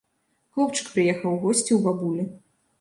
[0.55, 2.29] Хлопчык прыехаў у госці ў бабулі.